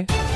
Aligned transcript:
Okay. 0.00 0.33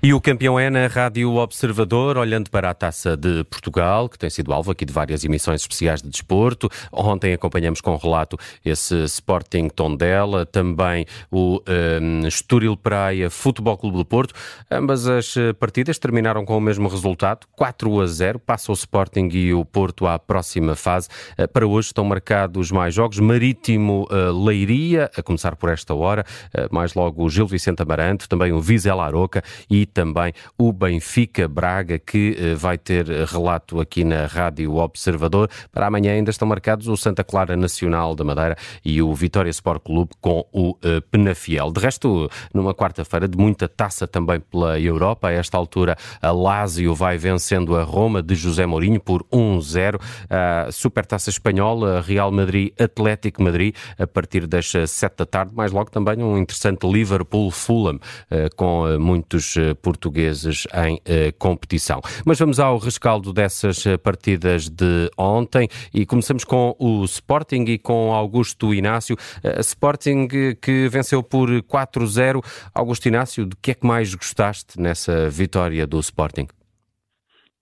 E 0.00 0.14
o 0.14 0.20
campeão 0.20 0.60
é 0.60 0.70
na 0.70 0.86
Rádio 0.86 1.34
Observador, 1.34 2.18
olhando 2.18 2.50
para 2.50 2.70
a 2.70 2.74
Taça 2.74 3.16
de 3.16 3.42
Portugal, 3.44 4.08
que 4.08 4.16
tem 4.16 4.30
sido 4.30 4.52
alvo 4.52 4.70
aqui 4.70 4.84
de 4.84 4.92
várias 4.92 5.24
emissões 5.24 5.62
especiais 5.62 6.00
de 6.00 6.08
desporto. 6.08 6.70
Ontem 6.92 7.32
acompanhamos 7.32 7.80
com 7.80 7.96
relato 7.96 8.38
esse 8.64 8.94
Sporting 9.04 9.68
Tondela, 9.68 10.46
também 10.46 11.04
o 11.32 11.60
um, 12.00 12.28
Estoril 12.28 12.76
Praia 12.76 13.28
Futebol 13.28 13.76
Clube 13.76 13.96
do 13.96 14.04
Porto. 14.04 14.34
Ambas 14.70 15.08
as 15.08 15.36
eh, 15.36 15.52
partidas 15.52 15.98
terminaram 15.98 16.44
com 16.44 16.56
o 16.56 16.60
mesmo 16.60 16.88
resultado, 16.88 17.48
4 17.56 18.00
a 18.00 18.06
0. 18.06 18.38
Passa 18.38 18.70
o 18.70 18.74
Sporting 18.74 19.28
e 19.32 19.52
o 19.52 19.64
Porto 19.64 20.06
à 20.06 20.16
próxima 20.16 20.76
fase. 20.76 21.08
Eh, 21.36 21.48
para 21.48 21.66
hoje 21.66 21.88
estão 21.88 22.04
marcados 22.04 22.70
mais 22.70 22.94
jogos. 22.94 23.18
Marítimo 23.18 24.06
uh, 24.12 24.44
Leiria, 24.44 25.10
a 25.16 25.22
começar 25.24 25.56
por 25.56 25.70
esta 25.70 25.92
hora. 25.92 26.24
Mais 26.70 26.94
logo 26.94 27.24
o 27.24 27.28
Gil 27.28 27.46
Vicente 27.46 27.82
Amarante, 27.82 28.28
também 28.28 28.52
o 28.52 28.60
Vizela 28.60 29.04
Aroca 29.04 29.42
e 29.68 29.87
também 29.92 30.32
o 30.56 30.72
Benfica 30.72 31.48
Braga, 31.48 31.98
que 31.98 32.36
eh, 32.38 32.54
vai 32.54 32.78
ter 32.78 33.06
relato 33.06 33.80
aqui 33.80 34.04
na 34.04 34.26
Rádio 34.26 34.76
Observador. 34.76 35.50
Para 35.72 35.86
amanhã 35.86 36.12
ainda 36.12 36.30
estão 36.30 36.46
marcados 36.46 36.88
o 36.88 36.96
Santa 36.96 37.24
Clara 37.24 37.56
Nacional 37.56 38.14
da 38.14 38.24
Madeira 38.24 38.56
e 38.84 39.00
o 39.02 39.14
Vitória 39.14 39.50
Sport 39.50 39.82
Clube 39.82 40.10
com 40.20 40.44
o 40.52 40.76
eh, 40.82 41.00
Penafiel. 41.10 41.70
De 41.70 41.80
resto, 41.80 42.30
numa 42.52 42.74
quarta-feira 42.74 43.26
de 43.26 43.36
muita 43.36 43.68
taça 43.68 44.06
também 44.06 44.40
pela 44.40 44.78
Europa. 44.78 45.28
A 45.28 45.32
esta 45.32 45.56
altura, 45.56 45.96
a 46.20 46.30
Lazio 46.30 46.94
vai 46.94 47.16
vencendo 47.18 47.76
a 47.76 47.82
Roma 47.82 48.22
de 48.22 48.34
José 48.34 48.66
Mourinho 48.66 49.00
por 49.00 49.24
1-0. 49.24 50.00
A 50.30 50.70
Supertaça 50.70 51.30
Espanhola, 51.30 52.00
Real 52.00 52.30
Madrid, 52.30 52.72
Atlético 52.80 53.42
Madrid, 53.42 53.74
a 53.98 54.06
partir 54.06 54.46
das 54.46 54.70
7 54.86 55.16
da 55.18 55.26
tarde. 55.26 55.52
Mais 55.54 55.72
logo 55.72 55.90
também 55.90 56.22
um 56.22 56.38
interessante 56.38 56.86
Liverpool-Fulham, 56.86 57.98
eh, 58.30 58.48
com 58.56 58.98
muitos 58.98 59.56
portugueses 59.82 60.66
em 60.86 61.00
eh, 61.06 61.32
competição. 61.38 62.00
Mas 62.26 62.38
vamos 62.38 62.60
ao 62.60 62.78
rescaldo 62.78 63.32
dessas 63.32 63.86
eh, 63.86 63.96
partidas 63.96 64.68
de 64.68 65.10
ontem 65.16 65.68
e 65.94 66.04
começamos 66.04 66.44
com 66.44 66.74
o 66.78 67.04
Sporting 67.04 67.64
e 67.68 67.78
com 67.78 68.12
Augusto 68.12 68.74
Inácio. 68.74 69.16
Uh, 69.44 69.60
Sporting 69.60 70.28
que 70.60 70.88
venceu 70.88 71.22
por 71.22 71.48
4-0. 71.48 72.40
Augusto 72.74 73.06
Inácio, 73.06 73.46
de 73.46 73.56
que 73.56 73.72
é 73.72 73.74
que 73.74 73.86
mais 73.86 74.14
gostaste 74.14 74.80
nessa 74.80 75.28
vitória 75.28 75.86
do 75.86 75.98
Sporting? 76.00 76.46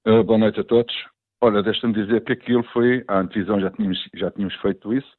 Uh, 0.06 0.22
boa 0.25 0.39
noite 0.39 0.61
a 0.61 0.64
todos. 0.64 0.94
Olha, 1.41 1.62
deixa-me 1.62 1.92
dizer 1.92 2.25
que 2.25 2.33
aquilo 2.33 2.64
foi, 2.72 3.05
a 3.09 3.20
antevisão 3.20 3.61
já 3.61 3.70
tínhamos, 3.70 3.98
já 4.14 4.31
tínhamos 4.31 4.55
feito 4.56 4.92
isso, 4.92 5.11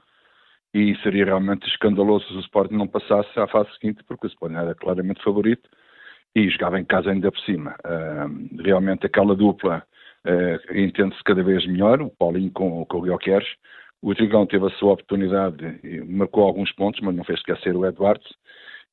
e 0.74 0.96
seria 1.04 1.26
realmente 1.26 1.68
escandaloso 1.68 2.26
se 2.28 2.34
o 2.34 2.40
Sporting 2.40 2.76
não 2.76 2.88
passasse 2.88 3.40
à 3.40 3.48
fase 3.48 3.70
seguinte, 3.80 4.04
porque 4.08 4.28
o 4.28 4.30
Sporting 4.30 4.56
era 4.56 4.76
claramente 4.76 5.24
favorito 5.24 5.70
e 6.38 6.50
jogava 6.50 6.80
em 6.80 6.86
casa 6.86 7.10
ainda 7.10 7.32
por 7.32 7.40
cima. 7.42 7.76
Uh, 7.84 8.62
realmente 8.62 9.08
aquela 9.08 9.36
dupla 9.36 9.84
uh, 10.24 10.78
entende-se 10.78 11.24
cada 11.24 11.44
vez 11.44 11.66
melhor, 11.66 12.00
o 12.00 12.12
Paulinho 12.12 12.52
com, 12.52 12.86
com 12.86 12.98
o 12.98 13.02
Guilherme 13.02 13.44
O 14.04 14.14
Trigão 14.14 14.46
teve 14.46 14.68
a 14.68 14.70
sua 14.72 14.94
oportunidade, 14.94 15.80
marcou 16.08 16.44
alguns 16.44 16.72
pontos, 16.74 17.02
mas 17.02 17.16
não 17.16 17.24
fez 17.24 17.40
esquecer 17.40 17.76
o 17.76 17.86
Eduardo, 17.86 18.24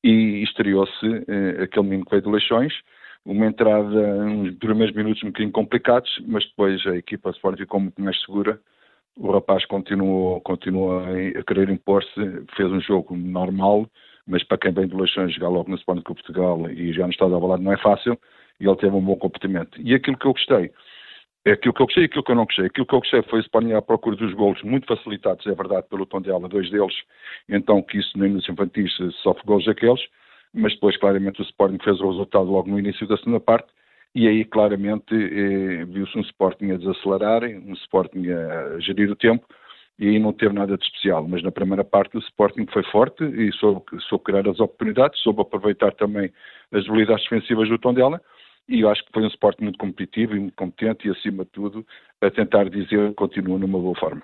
e 0.03 0.41
estreou-se 0.41 1.05
uh, 1.05 1.63
aquele 1.63 1.85
menino 1.85 2.05
que 2.05 2.11
veio 2.11 2.23
de 2.23 2.31
Leixões, 2.31 2.73
uma 3.23 3.45
entrada, 3.45 3.99
uns 4.25 4.55
primeiros 4.55 4.95
minutos 4.95 5.23
um 5.23 5.27
bocadinho 5.27 5.51
complicados, 5.51 6.09
mas 6.27 6.43
depois 6.47 6.83
a 6.87 6.95
equipa 6.95 7.29
de 7.29 7.37
Sport 7.37 7.59
ficou 7.59 7.79
muito 7.79 8.01
mais 8.01 8.19
segura. 8.21 8.59
O 9.17 9.31
rapaz 9.31 9.65
continuou, 9.65 10.41
continuou 10.41 10.99
a 10.99 11.43
querer 11.43 11.69
impor-se, 11.69 12.45
fez 12.55 12.71
um 12.71 12.81
jogo 12.81 13.15
normal, 13.15 13.87
mas 14.27 14.43
para 14.43 14.57
quem 14.57 14.71
vem 14.71 14.87
de 14.87 14.95
Leixões 14.95 15.33
jogar 15.33 15.49
logo 15.49 15.69
no 15.69 15.75
Sporting 15.75 16.01
com 16.01 16.13
Portugal 16.13 16.69
e 16.69 16.91
já 16.93 17.03
no 17.03 17.11
estado 17.11 17.35
avalado 17.35 17.61
não 17.61 17.73
é 17.73 17.77
fácil, 17.77 18.19
e 18.59 18.67
ele 18.67 18.75
teve 18.77 18.95
um 18.95 19.01
bom 19.01 19.15
comportamento. 19.15 19.79
E 19.81 19.93
aquilo 19.93 20.17
que 20.17 20.25
eu 20.25 20.33
gostei, 20.33 20.71
aquilo 21.45 21.73
que 21.73 21.81
eu 21.81 21.85
gostei 21.85 22.03
e 22.03 22.05
aquilo 22.05 22.23
que 22.23 22.31
eu 22.31 22.35
não 22.35 22.45
gostei. 22.45 22.65
Aquilo 22.65 22.85
que 22.85 22.95
eu 22.95 22.99
gostei 22.99 23.21
foi 23.23 23.39
o 23.39 23.41
Sporting 23.41 23.73
à 23.73 23.81
procura 23.81 24.15
dos 24.15 24.33
golos, 24.33 24.61
muito 24.63 24.87
facilitados, 24.87 25.45
é 25.45 25.53
verdade, 25.53 25.87
pelo 25.89 26.05
Tondela, 26.05 26.47
dois 26.47 26.69
deles, 26.69 26.95
então 27.47 27.81
que 27.81 27.97
isso 27.97 28.17
no 28.17 28.25
início 28.25 28.51
infantis 28.51 28.91
sofre 29.21 29.43
golos 29.45 29.65
daqueles, 29.65 30.01
mas 30.53 30.73
depois 30.73 30.97
claramente 30.97 31.41
o 31.41 31.43
Sporting 31.43 31.77
fez 31.83 31.99
o 31.99 32.09
resultado 32.09 32.45
logo 32.45 32.69
no 32.69 32.79
início 32.79 33.07
da 33.07 33.17
segunda 33.17 33.39
parte, 33.39 33.67
e 34.15 34.27
aí 34.27 34.45
claramente 34.45 35.13
eh, 35.13 35.83
viu-se 35.85 36.17
um 36.17 36.21
Sporting 36.21 36.71
a 36.71 36.77
desacelerar, 36.77 37.43
um 37.43 37.73
Sporting 37.73 38.29
a 38.29 38.79
gerir 38.79 39.11
o 39.11 39.15
tempo, 39.15 39.45
e 39.97 40.09
aí 40.09 40.19
não 40.19 40.33
teve 40.33 40.53
nada 40.53 40.77
de 40.77 40.83
especial. 40.83 41.27
Mas 41.27 41.41
na 41.43 41.51
primeira 41.51 41.83
parte 41.83 42.17
o 42.17 42.19
Sporting 42.19 42.65
foi 42.71 42.83
forte 42.83 43.23
e 43.23 43.51
soube, 43.53 43.83
soube 44.09 44.23
criar 44.23 44.47
as 44.47 44.59
oportunidades, 44.59 45.21
soube 45.21 45.41
aproveitar 45.41 45.93
também 45.93 46.31
as 46.71 46.83
debilidades 46.83 47.23
defensivas 47.23 47.69
do 47.69 47.77
Tondela 47.77 48.21
e 48.67 48.81
eu 48.81 48.89
acho 48.89 49.03
que 49.05 49.11
foi 49.11 49.23
um 49.23 49.27
Sporting 49.27 49.63
muito 49.63 49.77
competitivo 49.77 50.35
e 50.35 50.39
muito 50.39 50.55
competente 50.55 51.07
e 51.07 51.11
acima 51.11 51.45
de 51.45 51.51
tudo 51.51 51.85
a 52.21 52.31
tentar 52.31 52.69
dizer 52.69 53.09
que 53.09 53.15
continua 53.15 53.59
numa 53.59 53.79
boa 53.79 53.95
forma. 53.95 54.23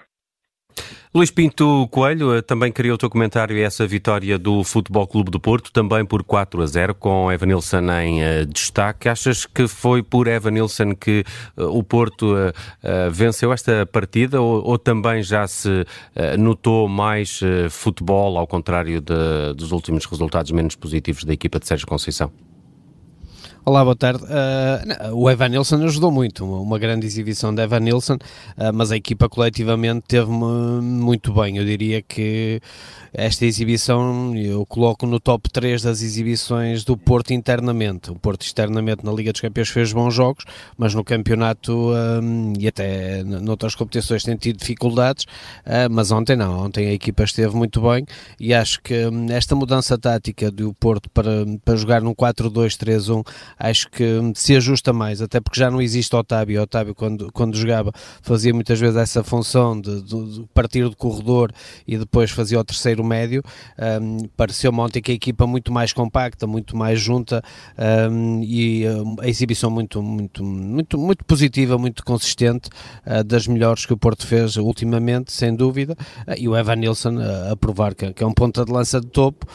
Luís 1.14 1.30
Pinto 1.30 1.90
Coelho 1.90 2.36
eh, 2.36 2.42
também 2.42 2.72
queria 2.72 2.94
o 2.94 2.98
teu 2.98 3.09
comentário 3.09 3.58
a 3.58 3.59
essa 3.59 3.86
vitória 3.86 4.40
do 4.40 4.64
Futebol 4.64 5.06
Clube 5.06 5.30
do 5.30 5.42
Porto, 5.42 5.70
também 5.70 6.06
por 6.06 6.24
4 6.24 6.62
a 6.62 6.66
0, 6.66 6.96
com 6.96 7.30
Evanilson 7.30 7.92
em 8.02 8.24
uh, 8.24 8.46
destaque. 8.46 9.09
Achas 9.09 9.46
que 9.46 9.68
foi 9.68 10.02
por 10.02 10.28
Evanilson 10.28 10.96
que 10.96 11.26
uh, 11.58 11.66
o 11.66 11.84
Porto 11.84 12.34
venceu 13.12 13.52
esta 13.52 13.86
partida 13.86 14.42
ou, 14.42 14.64
ou 14.64 14.78
também 14.78 15.22
já 15.22 15.48
se 15.48 15.86
notou 16.40 16.88
mais 16.88 17.40
futebol, 17.70 18.38
ao 18.38 18.48
contrário 18.48 19.02
de, 19.02 19.53
dos 19.56 19.72
últimos 19.72 20.06
resultados 20.06 20.52
menos 20.52 20.76
positivos 20.76 21.24
da 21.24 21.34
equipa 21.34 21.59
de 21.59 21.68
Sérgio 21.68 21.88
Conceição? 21.88 22.32
Olá, 23.64 23.84
boa 23.84 23.96
tarde. 23.96 24.24
Uh, 24.24 25.16
o 25.16 25.30
Evan 25.30 25.50
Nilsson 25.50 25.84
ajudou 25.84 26.10
muito, 26.10 26.44
uma, 26.44 26.58
uma 26.62 26.80
grande 26.80 27.06
exibição 27.06 27.54
de 27.54 27.62
Evan 27.62 27.82
Nilsson, 27.82 28.16
uh, 28.16 28.74
mas 28.74 28.92
a 28.92 28.98
equipa 28.98 29.30
coletivamente 29.30 30.04
teve-me 30.08 30.82
muito 30.82 31.32
bem. 31.32 31.58
Eu 31.58 31.64
diria 31.64 32.02
que 32.02 32.60
esta 33.14 33.46
exibição 33.46 34.36
eu 34.36 34.66
coloco 34.66 35.06
no 35.06 35.20
top 35.20 35.48
3 35.48 35.84
das 35.84 36.02
exibições 36.02 36.84
do 36.84 36.98
Porto 36.98 37.34
internamente. 37.34 38.10
O 38.10 38.16
Porto 38.16 38.42
externamente 38.42 39.06
na 39.06 39.12
Liga 39.12 39.32
dos 39.32 39.42
Campeões 39.42 39.70
fez 39.70 39.94
bons 39.94 40.16
jogos, 40.16 40.44
mas 40.76 40.96
no 40.96 41.04
campeonato 41.04 41.92
um, 41.92 42.54
e 42.58 42.68
até 42.68 43.24
noutras 43.24 43.76
competições 43.76 44.24
tem 44.24 44.38
tido 44.38 44.58
dificuldades, 44.58 45.26
uh, 45.66 45.92
mas 45.92 46.10
ontem 46.10 46.36
não, 46.36 46.66
ontem 46.66 46.88
a 46.88 46.94
equipa 46.94 47.24
esteve 47.24 47.56
muito 47.56 47.80
bem 47.82 48.06
e 48.40 48.56
acho 48.56 48.82
que 48.82 49.06
um, 49.06 49.30
esta 49.30 49.56
mudança 49.56 49.98
tática 50.00 50.50
do 50.50 50.74
Porto 50.74 51.10
para, 51.12 51.46
para 51.64 51.76
jogar 51.76 52.02
num 52.02 52.16
4-2-3-1 52.16 53.24
acho 53.58 53.90
que 53.90 54.06
se 54.36 54.56
ajusta 54.56 54.94
mais, 54.94 55.22
até 55.22 55.40
porque 55.40 55.60
já 55.60 55.70
não 55.70 55.82
existe 55.82 56.16
Otávio. 56.16 56.62
Otávio, 56.62 56.96
quando, 56.96 57.32
quando 57.32 57.56
jogava, 57.56 57.92
fazia 58.22 58.54
muitas 58.54 58.80
vezes 58.80 58.96
essa 58.96 59.24
função 59.24 59.80
de, 59.80 60.02
de, 60.02 60.40
de 60.40 60.46
partir 60.54 60.84
do 60.84 60.96
corredor 60.96 61.52
e 61.88 61.98
depois 61.98 62.32
fazia 62.32 62.60
o 62.60 62.64
terceiro 62.64 63.04
médio. 63.04 63.44
Um, 64.02 64.28
Pareceu-me 64.38 64.80
ontem 64.80 65.02
que 65.02 65.12
a 65.12 65.16
equipa 65.16 65.46
muito 65.46 65.72
mais 65.72 65.94
compacta, 65.94 66.48
muito 66.48 66.76
mais 66.76 67.00
junta 67.00 67.42
um, 68.12 68.42
e 68.44 68.86
a 69.20 69.28
exibição 69.28 69.70
muito, 69.70 70.02
muito, 70.02 70.44
muito, 70.44 70.98
muito 70.98 71.26
positiva, 71.26 71.78
muito 71.78 72.04
consistente, 72.04 72.70
uh, 73.06 73.24
das 73.24 73.48
melhores 73.48 73.86
que 73.86 73.94
o 73.94 73.98
Porto 73.98 74.26
fez 74.26 74.58
ultimamente, 74.58 75.32
sem 75.32 75.56
dúvida. 75.56 75.96
Uh, 76.28 76.34
e 76.38 76.48
o 76.48 76.56
Evan 76.56 76.76
Nilsson 76.76 77.16
uh, 77.16 77.52
a 77.52 77.56
provar 77.56 77.96
que, 77.96 78.14
que, 78.14 78.24
é 78.24 78.28
um 78.28 78.34
ponta 78.34 78.66
de 78.66 78.72
lança 78.72 79.00
de 79.00 79.08
topo 79.08 79.46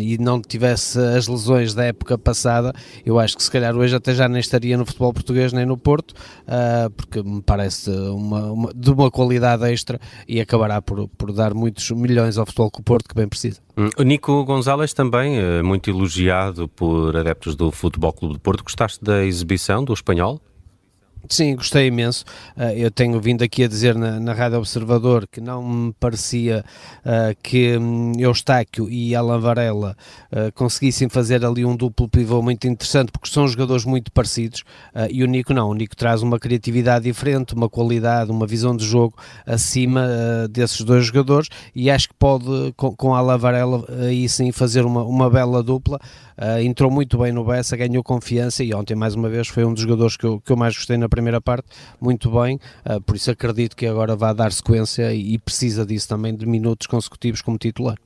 e 0.00 0.18
não 0.18 0.40
tivesse 0.40 0.98
as 0.98 1.28
lesões 1.28 1.74
da 1.74 1.84
época 1.84 2.18
passada, 2.18 2.72
eu 3.04 3.18
acho 3.18 3.36
que 3.36 3.42
se 3.42 3.50
calhar 3.50 3.74
hoje 3.74 3.94
até 3.96 4.14
já 4.14 4.28
nem 4.28 4.40
estaria 4.40 4.76
no 4.76 4.84
futebol 4.84 5.12
português 5.12 5.52
nem 5.52 5.64
no 5.64 5.76
Porto, 5.76 6.12
uh, 6.12 6.90
porque 6.90 7.22
me 7.22 7.42
parece 7.42 7.90
uma, 7.90 8.52
uma, 8.52 8.74
de 8.74 8.90
uma 8.90 9.10
qualidade 9.10 9.64
extra 9.70 10.00
e 10.28 10.40
acabará 10.40 10.82
por, 10.82 11.08
por 11.08 11.32
dar 11.32 11.54
muitos 11.54 11.90
milhões 11.90 12.38
ao 12.38 12.46
futebol 12.46 12.70
o 12.78 12.82
Porto 12.82 13.08
que 13.08 13.14
bem 13.14 13.28
precisa. 13.28 13.60
Hum, 13.76 13.88
o 13.98 14.02
Nico 14.02 14.44
Gonzalez 14.44 14.92
também, 14.92 15.38
eh, 15.38 15.62
muito 15.62 15.88
elogiado 15.88 16.68
por 16.68 17.16
adeptos 17.16 17.54
do 17.54 17.70
Futebol 17.70 18.12
Clube 18.12 18.34
de 18.34 18.40
Porto. 18.40 18.64
Gostaste 18.64 19.02
da 19.02 19.24
exibição 19.24 19.84
do 19.84 19.92
espanhol? 19.92 20.40
Sim, 21.28 21.54
gostei 21.54 21.86
imenso. 21.86 22.24
Uh, 22.56 22.76
eu 22.76 22.90
tenho 22.90 23.20
vindo 23.20 23.42
aqui 23.44 23.62
a 23.62 23.68
dizer 23.68 23.94
na, 23.94 24.18
na 24.18 24.32
Rádio 24.32 24.58
Observador 24.58 25.26
que 25.30 25.40
não 25.40 25.62
me 25.62 25.92
parecia 25.92 26.64
uh, 27.06 27.36
que 27.42 27.78
um, 27.78 28.12
Eustáquio 28.18 28.90
e 28.90 29.14
Alan 29.14 29.38
Varela 29.38 29.96
uh, 30.32 30.52
conseguissem 30.52 31.08
fazer 31.08 31.44
ali 31.44 31.64
um 31.64 31.76
duplo 31.76 32.08
pivô 32.08 32.42
muito 32.42 32.66
interessante, 32.66 33.12
porque 33.12 33.30
são 33.30 33.46
jogadores 33.46 33.84
muito 33.84 34.10
parecidos, 34.10 34.64
e 35.10 35.22
o 35.22 35.26
Nico 35.26 35.54
não. 35.54 35.70
O 35.70 35.74
Nico 35.74 35.96
traz 35.96 36.22
uma 36.22 36.38
criatividade 36.38 37.04
diferente, 37.04 37.54
uma 37.54 37.68
qualidade, 37.68 38.30
uma 38.30 38.46
visão 38.46 38.76
de 38.76 38.84
jogo 38.84 39.16
acima 39.46 40.06
desses 40.50 40.82
dois 40.82 41.06
jogadores, 41.06 41.48
e 41.74 41.90
acho 41.90 42.08
que 42.08 42.14
pode, 42.14 42.72
com, 42.76 42.94
com 42.94 43.14
Alan 43.14 43.38
Varela, 43.38 43.84
aí 44.08 44.28
sim 44.28 44.52
fazer 44.52 44.84
uma, 44.84 45.04
uma 45.04 45.30
bela 45.30 45.62
dupla. 45.62 45.98
Uh, 46.38 46.60
entrou 46.60 46.90
muito 46.90 47.18
bem 47.18 47.32
no 47.32 47.44
Bessa, 47.44 47.76
ganhou 47.76 48.02
confiança 48.02 48.62
e 48.62 48.74
ontem 48.74 48.94
mais 48.94 49.14
uma 49.14 49.28
vez 49.28 49.48
foi 49.48 49.64
um 49.64 49.72
dos 49.72 49.82
jogadores 49.82 50.16
que 50.16 50.24
eu, 50.24 50.40
que 50.40 50.52
eu 50.52 50.56
mais 50.56 50.74
gostei 50.74 50.96
na 50.96 51.08
primeira 51.08 51.40
parte, 51.40 51.66
muito 52.00 52.30
bem, 52.30 52.58
uh, 52.86 53.00
por 53.00 53.16
isso 53.16 53.30
acredito 53.30 53.76
que 53.76 53.86
agora 53.86 54.14
vai 54.16 54.34
dar 54.34 54.52
sequência 54.52 55.12
e, 55.12 55.34
e 55.34 55.38
precisa 55.38 55.84
disso 55.84 56.08
também 56.08 56.34
de 56.34 56.46
minutos 56.46 56.86
consecutivos 56.86 57.42
como 57.42 57.58
titular. 57.58 57.96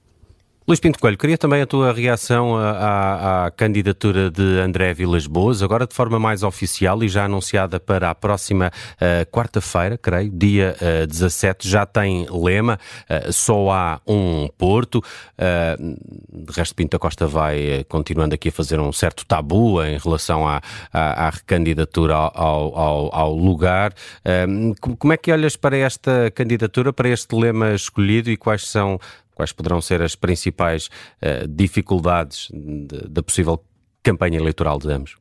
Luís 0.68 0.80
Pinto 0.80 0.98
Coelho, 0.98 1.16
queria 1.16 1.38
também 1.38 1.62
a 1.62 1.66
tua 1.66 1.92
reação 1.92 2.56
à, 2.56 3.44
à, 3.46 3.50
candidatura 3.52 4.32
de 4.32 4.42
André 4.58 4.92
Vilas 4.92 5.24
Boas, 5.24 5.62
agora 5.62 5.86
de 5.86 5.94
forma 5.94 6.18
mais 6.18 6.42
oficial 6.42 7.04
e 7.04 7.08
já 7.08 7.26
anunciada 7.26 7.78
para 7.78 8.10
a 8.10 8.14
próxima 8.16 8.72
uh, 8.94 9.30
quarta-feira, 9.30 9.96
creio, 9.96 10.28
dia 10.28 10.74
uh, 10.80 11.02
eh, 11.04 11.06
17, 11.06 11.68
já 11.68 11.86
tem 11.86 12.26
lema, 12.28 12.80
uh, 13.08 13.32
só 13.32 13.70
há 13.70 14.00
um 14.04 14.48
Porto, 14.58 15.00
de 15.38 16.52
resto 16.52 16.74
Pinto 16.74 16.92
da 16.92 16.98
Costa 16.98 17.28
vai 17.28 17.84
continuando 17.88 18.34
aqui 18.34 18.48
a 18.48 18.52
fazer 18.52 18.80
um 18.80 18.90
certo 18.92 19.24
tabu 19.24 19.80
em 19.84 19.98
relação 19.98 20.48
à, 20.48 20.60
à, 20.92 21.26
à 21.26 21.30
recandidatura 21.30 22.14
ao, 22.14 22.76
ao, 22.76 23.14
ao 23.14 23.34
lugar. 23.36 23.92
como 24.98 25.12
é 25.12 25.16
que 25.16 25.30
olhas 25.30 25.54
para 25.54 25.76
esta 25.76 26.30
candidatura, 26.32 26.92
para 26.92 27.08
este 27.08 27.36
lema 27.36 27.72
escolhido 27.72 28.30
e 28.30 28.36
quais 28.36 28.66
são 28.66 28.98
quais 29.36 29.52
poderão 29.52 29.80
ser 29.80 30.02
as 30.02 30.16
principais 30.16 30.86
uh, 31.22 31.46
dificuldades 31.46 32.48
da 33.08 33.22
possível 33.22 33.62
campanha 34.02 34.38
eleitoral 34.38 34.78
de 34.78 34.90
ambos? 34.90 35.16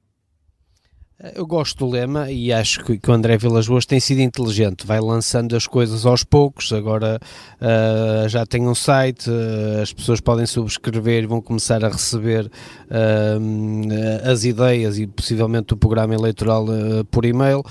Eu 1.34 1.48
gosto 1.48 1.78
do 1.78 1.90
lema 1.90 2.30
e 2.30 2.52
acho 2.52 2.84
que, 2.84 2.98
que 2.98 3.10
o 3.10 3.14
André 3.14 3.38
Vilas 3.38 3.70
Boas 3.70 3.86
tem 3.86 4.02
sido 4.02 4.20
inteligente, 4.20 4.86
vai 4.86 5.00
lançando 5.00 5.56
as 5.56 5.66
coisas 5.66 6.06
aos 6.06 6.26
poucos, 6.26 6.74
agora 6.74 7.20
uh, 7.62 8.28
já 8.28 8.46
tem 8.46 8.68
um 8.68 8.76
site, 8.76 9.30
uh, 9.30 9.82
as 9.82 9.94
pessoas 9.94 10.20
podem 10.20 10.46
subscrever 10.46 11.24
e 11.24 11.26
vão 11.26 11.42
começar 11.42 11.86
a 11.86 11.88
receber 11.88 12.48
uh, 12.48 14.30
as 14.30 14.44
ideias 14.44 15.00
e 15.00 15.08
possivelmente 15.08 15.74
o 15.74 15.78
programa 15.78 16.14
eleitoral 16.14 16.66
por 17.10 17.24
e-mail 17.24 17.64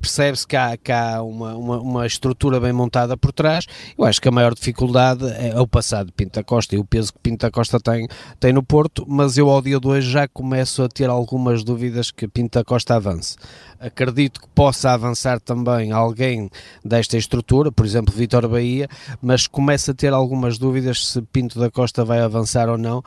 percebe-se 0.00 0.46
que 0.46 0.56
há, 0.56 0.76
que 0.76 0.92
há 0.92 1.22
uma, 1.22 1.54
uma, 1.54 1.80
uma, 1.80 2.06
estrutura 2.06 2.60
bem 2.60 2.72
montada 2.72 3.16
por 3.16 3.32
trás. 3.32 3.66
Eu 3.96 4.04
acho 4.04 4.20
que 4.20 4.28
a 4.28 4.32
maior 4.32 4.54
dificuldade 4.54 5.24
é 5.38 5.58
o 5.60 5.66
passado 5.66 6.06
de 6.06 6.12
Pinta 6.12 6.42
Costa 6.42 6.74
e 6.74 6.78
o 6.78 6.84
peso 6.84 7.12
que 7.12 7.18
Pinta 7.18 7.50
Costa 7.50 7.78
tem, 7.80 8.08
tem 8.38 8.52
no 8.52 8.62
Porto, 8.62 9.04
mas 9.08 9.36
eu 9.36 9.48
ao 9.50 9.60
dia 9.60 9.78
de 9.78 9.86
hoje 9.86 10.10
já 10.10 10.28
começo 10.28 10.82
a 10.82 10.88
ter 10.88 11.08
algumas 11.10 11.64
dúvidas 11.64 12.10
que 12.10 12.26
Pinta 12.28 12.64
Costa 12.64 12.96
avance. 12.96 13.36
Acredito 13.80 14.40
que 14.40 14.48
possa 14.48 14.90
avançar 14.90 15.38
também 15.38 15.92
alguém 15.92 16.50
desta 16.84 17.16
estrutura, 17.16 17.70
por 17.70 17.86
exemplo, 17.86 18.12
Vitor 18.12 18.48
Bahia, 18.48 18.88
mas 19.22 19.46
começo 19.46 19.92
a 19.92 19.94
ter 19.94 20.12
algumas 20.12 20.58
dúvidas 20.58 21.06
se 21.06 21.22
Pinto 21.22 21.60
da 21.60 21.70
Costa 21.70 22.04
vai 22.04 22.18
avançar 22.20 22.68
ou 22.68 22.76
não, 22.76 23.04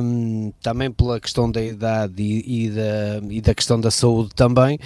um, 0.00 0.52
também 0.62 0.88
pela 0.88 1.18
questão 1.18 1.50
da 1.50 1.60
idade 1.60 2.22
e, 2.22 2.66
e, 2.66 2.70
da, 2.70 3.20
e 3.28 3.40
da 3.40 3.52
questão 3.52 3.80
da 3.80 3.90
saúde 3.90 4.30
também, 4.36 4.78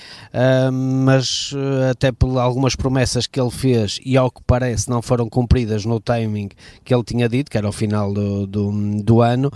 um, 0.72 1.04
mas 1.04 1.52
eh, 1.54 1.90
até 1.90 2.10
por 2.10 2.38
algumas 2.38 2.74
promessas 2.74 3.26
que 3.26 3.38
ele 3.38 3.50
fez 3.50 4.00
e 4.06 4.16
ao 4.16 4.30
que 4.30 4.40
parece 4.46 4.88
não 4.88 5.02
foram 5.02 5.28
cumpridas 5.28 5.84
no 5.84 6.00
timing 6.00 6.48
que 6.84 6.94
ele 6.94 7.04
tinha 7.04 7.28
dito, 7.28 7.50
que 7.50 7.58
era 7.58 7.66
ao 7.66 7.72
final 7.72 8.14
do, 8.14 8.46
do, 8.46 9.02
do 9.02 9.20
ano, 9.20 9.50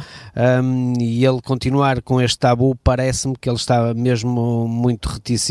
um, 0.62 0.92
e 1.00 1.24
ele 1.24 1.40
continuar 1.40 2.02
com 2.02 2.20
este 2.20 2.38
tabu, 2.38 2.76
parece-me 2.84 3.34
que 3.40 3.48
ele 3.48 3.56
está 3.56 3.94
mesmo 3.94 4.68
muito 4.68 5.06
reticente 5.08 5.45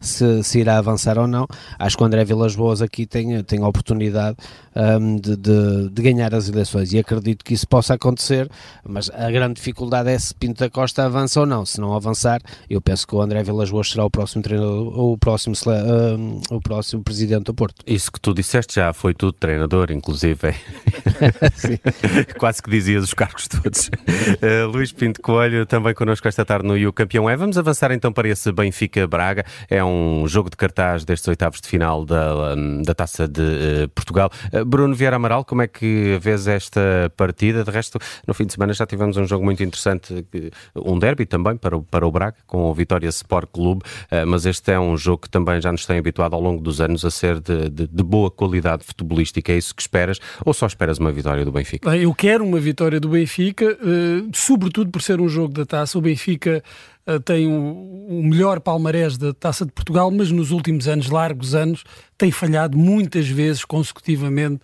se, 0.00 0.42
se 0.42 0.58
irá 0.58 0.78
avançar 0.78 1.18
ou 1.18 1.26
não. 1.26 1.46
Acho 1.78 1.96
que 1.96 2.02
o 2.02 2.06
André 2.06 2.24
Vilas 2.24 2.56
Boas 2.56 2.82
aqui 2.82 3.06
tem, 3.06 3.42
tem 3.42 3.62
a 3.62 3.68
oportunidade 3.68 4.36
um, 4.76 5.16
de, 5.16 5.36
de, 5.36 5.88
de, 5.90 6.02
ganhar 6.02 6.34
as 6.34 6.48
eleições 6.48 6.92
e 6.92 6.98
acredito 6.98 7.44
que 7.44 7.54
isso 7.54 7.66
possa 7.66 7.94
acontecer, 7.94 8.48
mas 8.86 9.10
a 9.10 9.30
grande 9.30 9.54
dificuldade 9.54 10.10
é 10.10 10.18
se 10.18 10.34
Pinto 10.34 10.60
da 10.60 10.70
Costa 10.70 11.04
avança 11.04 11.40
ou 11.40 11.46
não. 11.46 11.64
Se 11.64 11.80
não 11.80 11.94
avançar, 11.94 12.40
eu 12.68 12.80
penso 12.80 13.06
que 13.06 13.14
o 13.14 13.20
André 13.20 13.42
Vilas 13.42 13.70
Boas 13.70 13.90
será 13.90 14.04
o 14.04 14.10
próximo 14.10 14.42
treinador, 14.42 14.98
o 14.98 15.18
próximo 15.18 15.54
uh, 15.66 16.54
o 16.54 16.60
próximo 16.60 17.02
presidente 17.02 17.44
do 17.44 17.54
Porto. 17.54 17.82
Isso 17.86 18.12
que 18.12 18.20
tu 18.20 18.34
disseste 18.34 18.76
já 18.76 18.92
foi 18.92 19.14
tudo 19.14 19.32
treinador, 19.32 19.90
inclusive. 19.90 20.54
Quase 22.38 22.62
que 22.62 22.70
dizias 22.70 23.04
os 23.04 23.14
cargos 23.14 23.48
todos. 23.48 23.88
Uh, 23.88 24.66
Luís 24.70 24.92
Pinto 24.92 25.20
Coelho, 25.22 25.64
também 25.66 25.94
connosco 25.94 26.28
esta 26.28 26.44
tarde 26.44 26.66
no 26.66 26.76
o 26.86 26.92
Campeão 26.92 27.28
é. 27.28 27.36
Vamos 27.36 27.56
avançar 27.56 27.90
então 27.92 28.12
para 28.12 28.28
esse 28.28 28.52
Benfica-Braga. 28.52 29.44
É 29.70 29.82
um 29.82 30.26
jogo 30.28 30.50
de 30.50 30.56
cartaz 30.56 31.04
destes 31.04 31.26
oitavos 31.28 31.60
de 31.60 31.68
final 31.68 32.04
da, 32.04 32.54
da 32.84 32.94
Taça 32.94 33.26
de 33.26 33.40
uh, 33.40 33.88
Portugal. 33.94 34.30
Uh, 34.52 34.65
Bruno 34.66 34.94
Vieira 34.94 35.16
Amaral, 35.16 35.44
como 35.44 35.62
é 35.62 35.66
que 35.66 36.18
vês 36.20 36.46
esta 36.46 37.12
partida? 37.16 37.64
De 37.64 37.70
resto, 37.70 37.98
no 38.26 38.34
fim 38.34 38.44
de 38.44 38.52
semana 38.52 38.72
já 38.72 38.86
tivemos 38.86 39.16
um 39.16 39.26
jogo 39.26 39.44
muito 39.44 39.62
interessante, 39.62 40.26
um 40.74 40.98
derby 40.98 41.24
também 41.26 41.56
para 41.56 41.76
o, 41.76 41.82
para 41.82 42.06
o 42.06 42.10
Braga, 42.10 42.36
com 42.46 42.70
o 42.70 42.74
Vitória 42.74 43.08
Sport 43.08 43.50
Clube, 43.52 43.82
mas 44.26 44.46
este 44.46 44.72
é 44.72 44.80
um 44.80 44.96
jogo 44.96 45.22
que 45.22 45.30
também 45.30 45.60
já 45.60 45.70
nos 45.70 45.86
tem 45.86 45.98
habituado 45.98 46.34
ao 46.34 46.40
longo 46.40 46.62
dos 46.62 46.80
anos 46.80 47.04
a 47.04 47.10
ser 47.10 47.40
de, 47.40 47.70
de, 47.70 47.86
de 47.86 48.02
boa 48.02 48.30
qualidade 48.30 48.84
futebolística. 48.84 49.52
É 49.52 49.56
isso 49.56 49.74
que 49.74 49.82
esperas? 49.82 50.18
Ou 50.44 50.52
só 50.52 50.66
esperas 50.66 50.98
uma 50.98 51.12
vitória 51.12 51.44
do 51.44 51.52
Benfica? 51.52 51.96
Eu 51.96 52.14
quero 52.14 52.44
uma 52.44 52.58
vitória 52.58 53.00
do 53.00 53.08
Benfica, 53.08 53.66
uh, 53.66 54.30
sobretudo 54.34 54.90
por 54.90 55.02
ser 55.02 55.20
um 55.20 55.28
jogo 55.28 55.52
da 55.52 55.64
taça. 55.64 55.98
O 55.98 56.00
Benfica 56.00 56.62
uh, 57.06 57.20
tem 57.20 57.46
o 57.46 58.22
melhor 58.22 58.60
palmarés 58.60 59.16
da 59.16 59.32
taça 59.32 59.64
de 59.64 59.72
Portugal, 59.72 60.10
mas 60.10 60.30
nos 60.30 60.50
últimos 60.50 60.88
anos, 60.88 61.10
largos 61.10 61.54
anos, 61.54 61.84
tem 62.18 62.30
falhado 62.30 62.76
muitas 62.78 63.28
vezes 63.28 63.64
consecutivamente 63.64 64.60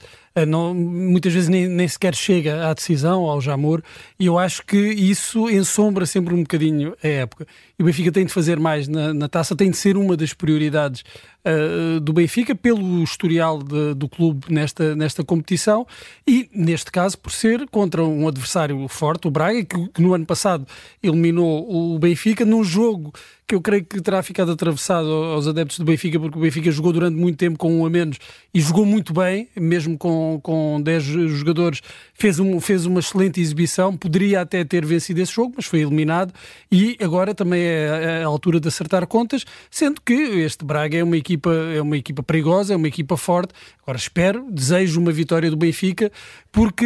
não, 0.46 0.75
muitas 0.75 1.32
vezes 1.32 1.49
nem, 1.49 1.69
nem, 1.69 1.87
sequer 1.87 2.14
chega 2.14 2.69
à 2.69 2.73
decisão, 2.73 3.25
ao 3.25 3.40
Jamor, 3.40 3.82
e 4.19 4.26
eu 4.26 4.38
acho 4.38 4.64
que 4.64 4.79
isso 4.79 5.50
ensombra 5.50 6.06
sempre 6.06 6.34
um 6.34 6.40
bocadinho 6.43 6.94
a 7.02 7.06
época. 7.08 7.46
E 7.79 7.82
o 7.82 7.87
Benfica 7.87 8.11
tem 8.11 8.25
de 8.25 8.32
fazer 8.32 8.58
mais 8.58 8.88
na, 8.88 9.12
na 9.12 9.29
taça, 9.29 9.55
tem 9.55 9.70
de 9.70 9.76
ser 9.76 9.96
uma 9.96 10.17
das 10.17 10.32
prioridades 10.32 11.05
uh, 11.44 12.00
do 12.00 12.12
Benfica, 12.12 12.55
pelo 12.55 13.02
historial 13.02 13.62
de, 13.62 13.94
do 13.94 14.08
clube 14.08 14.46
nesta, 14.49 14.96
nesta 14.96 15.23
competição, 15.23 15.87
e 16.26 16.49
neste 16.52 16.90
caso 16.90 17.19
por 17.19 17.31
ser 17.31 17.69
contra 17.69 18.02
um 18.02 18.26
adversário 18.26 18.88
forte, 18.88 19.28
o 19.28 19.31
Braga, 19.31 19.64
que, 19.64 19.88
que 19.88 20.02
no 20.02 20.14
ano 20.14 20.25
passado 20.25 20.67
eliminou 21.02 21.94
o 21.94 21.99
Benfica 21.99 22.44
num 22.44 22.64
jogo 22.64 23.12
que 23.46 23.55
eu 23.55 23.61
creio 23.61 23.85
que 23.85 24.00
terá 24.00 24.23
ficado 24.23 24.52
atravessado 24.52 25.08
aos 25.08 25.46
adeptos 25.46 25.78
do 25.78 25.85
Benfica, 25.85 26.19
porque 26.19 26.38
o 26.38 26.40
Benfica 26.40 26.70
jogou 26.70 26.90
durante 26.90 27.17
muito 27.17 27.37
tempo 27.37 27.58
com 27.58 27.81
um 27.81 27.85
a 27.85 27.90
menos 27.90 28.17
e 28.55 28.61
jogou 28.61 28.87
muito 28.87 29.12
bem, 29.12 29.49
mesmo 29.55 29.99
com, 30.22 30.40
com 30.40 30.80
10 30.80 31.02
jogadores, 31.02 31.80
fez, 32.14 32.38
um, 32.38 32.60
fez 32.60 32.86
uma 32.86 33.00
excelente 33.00 33.40
exibição, 33.40 33.96
poderia 33.96 34.40
até 34.40 34.64
ter 34.64 34.84
vencido 34.84 35.20
esse 35.20 35.32
jogo, 35.32 35.54
mas 35.56 35.66
foi 35.66 35.80
eliminado 35.80 36.32
e 36.70 36.96
agora 37.00 37.34
também 37.34 37.60
é 37.60 38.22
a 38.22 38.26
altura 38.26 38.60
de 38.60 38.69
acertar 38.69 39.06
contas, 39.06 39.44
sendo 39.70 40.00
que 40.00 40.12
este 40.12 40.64
Braga 40.64 40.99
é 40.99 41.02
uma 41.02 41.16
equipa, 41.16 41.50
é 41.52 41.80
uma 41.80 41.97
equipa 41.97 42.23
perigosa, 42.23 42.75
é 42.75 42.76
uma 42.76 42.88
equipa 42.88 43.16
forte. 43.16 43.52
Agora 43.82 43.99
espero, 43.99 44.47
desejo 44.50 45.00
uma 45.00 45.11
vitória 45.11 45.50
do 45.50 45.56
Benfica, 45.56 46.12
porque 46.52 46.85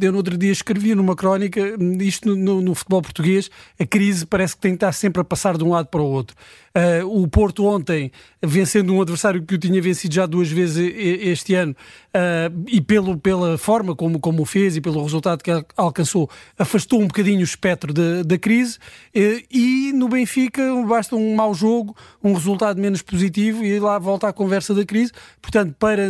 eu 0.00 0.12
no 0.12 0.18
outro 0.18 0.36
dia 0.36 0.52
escrevi 0.52 0.94
numa 0.94 1.16
crónica, 1.16 1.60
isto 2.00 2.36
no, 2.36 2.60
no 2.60 2.74
futebol 2.74 3.00
português, 3.00 3.50
a 3.80 3.86
crise 3.86 4.26
parece 4.26 4.54
que 4.54 4.60
tem 4.60 4.72
que 4.72 4.76
estar 4.76 4.92
sempre 4.92 5.22
a 5.22 5.24
passar 5.24 5.56
de 5.56 5.64
um 5.64 5.70
lado 5.70 5.86
para 5.86 6.02
o 6.02 6.06
outro. 6.06 6.36
Uh, 6.74 7.22
o 7.22 7.28
Porto 7.28 7.66
ontem, 7.66 8.10
vencendo 8.42 8.94
um 8.94 9.02
adversário 9.02 9.42
que 9.42 9.54
o 9.54 9.58
tinha 9.58 9.80
vencido 9.82 10.14
já 10.14 10.24
duas 10.24 10.50
vezes 10.50 10.90
este 10.96 11.54
ano, 11.54 11.76
uh, 12.14 12.64
e 12.66 12.80
pelo, 12.80 13.18
pela 13.18 13.58
forma 13.58 13.94
como, 13.94 14.18
como 14.18 14.42
o 14.42 14.46
fez 14.46 14.74
e 14.74 14.80
pelo 14.80 15.02
resultado 15.02 15.42
que 15.42 15.50
alcançou, 15.76 16.30
afastou 16.58 17.02
um 17.02 17.06
bocadinho 17.06 17.40
o 17.40 17.44
espectro 17.44 17.92
da, 17.92 18.22
da 18.22 18.38
crise. 18.38 18.78
Uh, 19.14 19.42
e 19.50 19.92
no 19.92 20.08
Benfica 20.08 20.62
basta 20.86 21.14
um 21.14 21.34
mau 21.34 21.52
jogo, 21.52 21.94
um 22.24 22.32
resultado 22.32 22.80
menos 22.80 23.02
positivo 23.02 23.62
e 23.64 23.78
lá 23.78 23.98
volta 23.98 24.28
a 24.28 24.32
conversa 24.32 24.74
da 24.74 24.84
crise. 24.84 25.12
Portanto, 25.42 25.74
para 25.78 26.08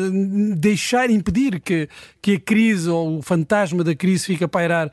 deixar, 0.56 1.10
impedir 1.10 1.60
que, 1.60 1.88
que 2.20 2.34
a 2.34 2.40
crise 2.40 2.88
ou 2.88 3.18
o 3.18 3.22
fantasma 3.22 3.82
da 3.82 3.96
crise 3.96 4.26
fique 4.26 4.44
a 4.44 4.48
pairar 4.48 4.92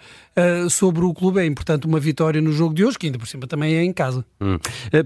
sobre 0.69 1.03
o 1.03 1.13
clube, 1.13 1.39
é 1.39 1.46
importante 1.46 1.88
uma 1.88 2.00
vitória 2.00 2.41
no 2.41 2.51
jogo 2.51 2.74
de 2.74 2.86
hoje, 2.86 2.98
que 2.98 3.08
ainda 3.08 3.19
por 3.19 3.27
cima 3.27 3.48
também 3.48 3.75
é 3.75 3.84
em 3.84 3.93
casa. 3.93 4.25
Hum. 4.41 4.58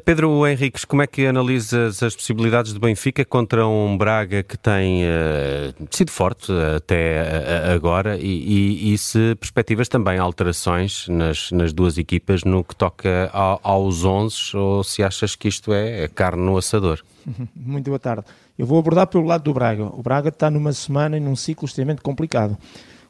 Pedro 0.06 0.46
Henriques, 0.48 0.86
como 0.86 1.02
é 1.02 1.08
que 1.08 1.26
analisas 1.26 2.02
as 2.02 2.16
possibilidades 2.16 2.74
do 2.74 2.80
Benfica 2.80 3.26
contra 3.26 3.68
um 3.68 3.98
Braga 3.98 4.44
que 4.44 4.58
tem 4.58 5.04
uh, 5.04 5.88
sido 5.90 6.12
forte 6.12 6.52
até 6.76 7.24
uh, 7.24 7.76
agora 7.76 8.18
e, 8.18 8.26
e, 8.26 8.94
e, 8.94 8.98
se 8.98 9.36
perspectivas 9.36 9.88
também 9.88 10.20
alterações 10.20 11.08
nas, 11.08 11.52
nas 11.52 11.74
duas 11.74 11.98
equipas 11.98 12.44
no 12.44 12.64
que 12.64 12.76
toca 12.76 13.30
ao, 13.34 13.60
aos 13.64 14.04
11 14.04 14.58
ou 14.58 14.84
se 14.84 15.04
achas 15.04 15.36
que 15.36 15.48
isto 15.48 15.74
é, 15.74 16.04
é 16.04 16.08
carne 16.08 16.44
no 16.44 16.58
assador? 16.58 17.00
Muito 17.56 17.86
boa 17.86 18.00
tarde. 18.00 18.26
Eu 18.58 18.66
vou 18.66 18.78
abordar 18.78 19.08
pelo 19.08 19.26
lado 19.26 19.44
do 19.44 19.54
Braga. 19.54 19.86
O 19.86 20.04
Braga 20.04 20.30
está 20.30 20.50
numa 20.50 20.74
semana 20.74 21.18
e 21.18 21.20
num 21.20 21.36
ciclo 21.36 21.66
extremamente 21.66 22.02
complicado. 22.02 22.58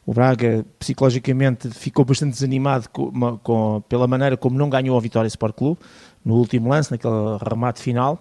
O 0.05 0.13
Braga 0.13 0.65
psicologicamente 0.77 1.69
ficou 1.69 2.03
bastante 2.03 2.31
desanimado 2.33 2.89
com, 2.89 3.38
com, 3.38 3.81
pela 3.88 4.05
maneira 4.05 4.36
como 4.36 4.57
não 4.57 4.69
ganhou 4.69 4.98
a 4.98 5.01
Vitória 5.01 5.27
Sport 5.27 5.55
Clube 5.55 5.79
no 6.25 6.36
último 6.36 6.69
lance, 6.69 6.91
naquele 6.91 7.13
remate 7.48 7.81
final. 7.81 8.19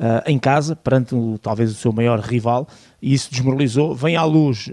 Uh, 0.00 0.22
em 0.26 0.38
casa, 0.38 0.74
perante 0.74 1.14
o, 1.14 1.38
talvez 1.38 1.70
o 1.70 1.74
seu 1.74 1.92
maior 1.92 2.18
rival, 2.18 2.66
e 3.02 3.12
isso 3.12 3.30
desmoralizou. 3.30 3.94
Vem 3.94 4.16
à 4.16 4.24
luz, 4.24 4.68
uh, 4.68 4.70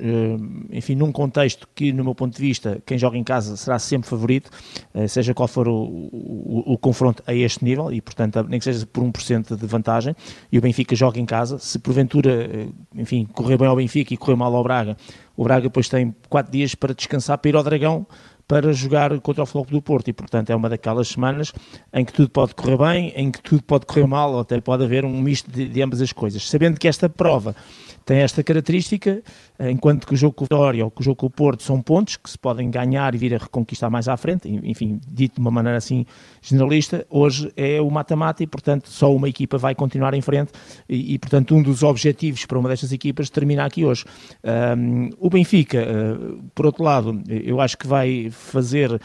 enfim, 0.71 0.95
num 0.95 1.11
contexto 1.11 1.67
que, 1.75 1.91
no 1.91 2.03
meu 2.03 2.15
ponto 2.15 2.35
de 2.35 2.41
vista, 2.41 2.81
quem 2.85 2.97
joga 2.97 3.17
em 3.17 3.23
casa 3.23 3.57
será 3.57 3.77
sempre 3.77 4.09
favorito, 4.09 4.49
uh, 4.95 5.07
seja 5.07 5.33
qual 5.33 5.47
for 5.47 5.67
o, 5.67 5.73
o, 5.73 6.63
o, 6.73 6.77
confronto 6.77 7.21
a 7.27 7.33
este 7.33 7.63
nível, 7.63 7.91
e 7.91 7.99
portanto, 7.99 8.43
nem 8.47 8.57
que 8.57 8.63
seja 8.63 8.85
por 8.85 9.03
1% 9.03 9.57
de 9.57 9.67
vantagem, 9.67 10.15
e 10.49 10.57
o 10.57 10.61
Benfica 10.61 10.95
joga 10.95 11.19
em 11.19 11.25
casa. 11.25 11.59
Se 11.59 11.77
porventura, 11.77 12.49
enfim, 12.95 13.25
correr 13.25 13.57
bem 13.57 13.67
ao 13.67 13.75
Benfica 13.75 14.13
e 14.13 14.17
correr 14.17 14.37
mal 14.37 14.55
ao 14.55 14.63
Braga, 14.63 14.95
o 15.35 15.43
Braga 15.43 15.63
depois 15.63 15.89
tem 15.89 16.15
4 16.29 16.51
dias 16.51 16.73
para 16.73 16.93
descansar, 16.93 17.37
para 17.37 17.49
ir 17.49 17.55
ao 17.55 17.63
Dragão 17.63 18.07
para 18.47 18.71
jogar 18.71 19.19
contra 19.19 19.43
o 19.43 19.45
Floco 19.45 19.71
do 19.71 19.81
Porto 19.81 20.07
e, 20.07 20.13
portanto, 20.13 20.49
é 20.49 20.55
uma 20.55 20.69
daquelas 20.69 21.09
semanas 21.09 21.51
em 21.93 22.05
que 22.05 22.13
tudo 22.13 22.29
pode 22.29 22.55
correr 22.55 22.77
bem, 22.77 23.13
em 23.15 23.29
que 23.29 23.41
tudo 23.41 23.61
pode 23.63 23.85
correr 23.85 24.07
mal, 24.07 24.33
ou 24.33 24.39
até 24.39 24.59
pode 24.61 24.83
haver 24.83 25.03
um 25.03 25.21
misto 25.21 25.51
de, 25.51 25.67
de 25.67 25.81
ambas 25.81 26.01
as 26.01 26.13
coisas. 26.13 26.49
Sabendo 26.49 26.79
que 26.79 26.87
esta 26.87 27.09
prova 27.09 27.55
tem 28.05 28.19
esta 28.19 28.41
característica, 28.41 29.21
enquanto 29.59 30.07
que 30.07 30.13
o 30.13 30.17
jogo 30.17 30.33
com 30.33 30.45
o 30.45 30.47
Vitória 30.47 30.85
ou 30.85 30.89
que 30.89 31.01
o 31.01 31.03
jogo 31.03 31.17
com 31.17 31.25
o 31.25 31.29
Porto 31.29 31.61
são 31.61 31.81
pontos 31.81 32.15
que 32.15 32.29
se 32.29 32.37
podem 32.37 32.71
ganhar 32.71 33.13
e 33.13 33.17
vir 33.17 33.35
a 33.35 33.37
reconquistar 33.37 33.89
mais 33.89 34.07
à 34.07 34.15
frente, 34.15 34.47
enfim, 34.47 35.01
dito 35.05 35.35
de 35.35 35.41
uma 35.41 35.51
maneira 35.51 35.77
assim 35.77 36.05
generalista, 36.41 37.05
hoje 37.09 37.51
é 37.57 37.81
o 37.81 37.89
mata-mata 37.91 38.41
e, 38.41 38.47
portanto, 38.47 38.89
só 38.89 39.13
uma 39.13 39.27
equipa 39.27 39.57
vai 39.57 39.75
continuar 39.75 40.13
em 40.13 40.21
frente 40.21 40.53
e, 40.87 41.15
e, 41.15 41.19
portanto, 41.19 41.53
um 41.53 41.61
dos 41.61 41.83
objetivos 41.83 42.45
para 42.45 42.57
uma 42.57 42.69
destas 42.69 42.93
equipas 42.93 43.29
termina 43.29 43.65
aqui 43.65 43.83
hoje. 43.83 44.05
Um, 44.77 45.09
o 45.19 45.29
Benfica, 45.29 45.79
uh, 45.79 46.41
por 46.55 46.65
outro 46.65 46.85
lado, 46.85 47.21
eu 47.27 47.59
acho 47.59 47.77
que 47.77 47.87
vai 47.87 48.29
fazer 48.37 48.99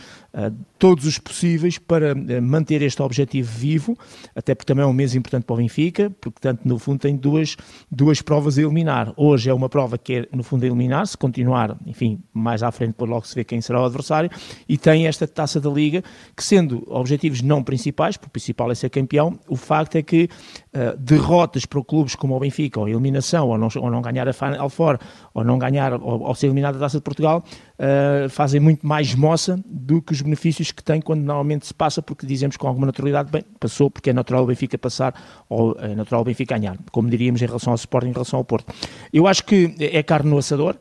todos 0.79 1.05
os 1.05 1.19
possíveis 1.19 1.79
para 1.79 2.15
uh, 2.15 2.43
manter 2.43 2.83
este 2.83 3.03
objetivo 3.03 3.51
vivo, 3.51 3.97
até 4.35 4.55
porque 4.55 4.67
também 4.67 4.85
é 4.85 4.87
um 4.87 4.93
mês 4.93 5.15
importante 5.15 5.45
para 5.45 5.55
o 5.55 5.57
Benfica, 5.59 6.11
porque, 6.21 6.41
tanto 6.41 6.67
no 6.67 6.79
fundo, 6.79 7.01
tem 7.01 7.17
duas, 7.17 7.57
duas 7.91 8.23
provas 8.23 8.57
a 8.59 8.63
eliminar. 8.63 9.13
Hoje 9.17 9.51
é 9.51 9.55
uma 9.55 9.69
prova 9.69 9.99
que 9.99 10.15
é, 10.15 10.29
no 10.33 10.43
fundo, 10.43 10.65
a 10.65 10.67
eliminar, 10.67 11.07
se 11.07 11.17
continuar, 11.17 11.77
enfim, 11.87 12.19
mais 12.33 12.63
à 12.63 12.73
frente, 12.73 12.95
por 12.95 13.09
logo 13.09 13.27
se 13.27 13.35
vê 13.35 13.45
quem 13.45 13.61
será 13.61 13.83
o 13.83 13.85
adversário, 13.85 14.31
e 14.69 14.79
tem 14.79 15.07
esta 15.07 15.27
taça 15.29 15.61
da 15.61 15.71
Liga, 15.71 16.03
que 16.35 16.43
sendo 16.43 16.83
objetivos 16.87 17.43
não 17.43 17.63
principais, 17.63 18.17
porque 18.17 18.29
o 18.29 18.33
principal 18.33 18.71
é 18.71 18.75
ser 18.75 18.89
campeão, 18.89 19.39
o 19.49 19.57
facto 19.57 19.97
é 19.97 20.03
que 20.03 20.29
uh, 20.75 20.97
derrotas 20.99 21.67
para 21.67 21.83
clubes 21.85 22.15
como 22.15 22.35
o 22.35 22.41
Benfica, 22.41 22.81
ou 22.81 22.89
eliminação, 22.89 23.49
ou 23.49 23.59
não, 23.59 23.69
ou 23.77 23.91
não 23.91 24.01
ganhar 24.01 24.27
a 24.29 24.33
Final 24.33 24.71
Four, 24.71 24.99
ou 25.35 25.45
não 25.45 25.59
ganhar, 25.59 25.93
ou, 25.93 26.23
ou 26.23 26.35
ser 26.35 26.47
eliminado 26.47 26.75
da 26.75 26.81
Taça 26.81 26.99
de 26.99 27.05
Portugal, 27.05 27.45
uh, 27.79 28.29
fazem 28.31 28.61
muito 28.61 28.87
mais 28.87 29.15
moça 29.15 29.63
do 29.67 30.01
que 30.01 30.13
os 30.13 30.22
benefícios 30.23 30.73
que 30.73 30.83
tem 30.83 31.01
quando 31.01 31.21
normalmente 31.21 31.67
se 31.67 31.75
passa, 31.75 32.01
porque 32.01 32.27
dizemos 32.27 32.57
com 32.57 32.67
alguma 32.67 32.87
naturalidade, 32.87 33.31
bem, 33.31 33.45
passou 33.59 33.91
porque 33.91 34.11
é 34.11 34.13
natural 34.13 34.45
o 34.45 34.47
Benfica 34.47 34.79
passar, 34.79 35.15
ou 35.49 35.77
é 35.79 35.95
natural 35.95 36.23
o 36.23 36.25
Benfica 36.25 36.57
ganhar, 36.57 36.77
como 36.91 37.09
diríamos 37.09 37.43
em 37.43 37.47
relação 37.47 37.73
ao 37.73 37.77
Sporting, 37.77 38.09
em 38.09 38.13
relação 38.13 38.39
ao 38.39 38.45
Porto. 38.45 38.73
Eu 39.13 39.27
acho 39.27 39.45
que 39.45 39.75
é 39.79 40.03
carne 40.03 40.31
no 40.31 40.39
assador, 40.39 40.77